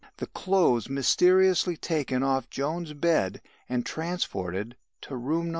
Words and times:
The 0.17 0.25
clothes 0.25 0.89
mysteriously 0.89 1.77
taken 1.77 2.23
off 2.23 2.49
Joan's 2.49 2.93
bed 2.93 3.39
and 3.69 3.85
transported 3.85 4.75
to 5.01 5.15
room 5.15 5.45
No. 5.45 5.49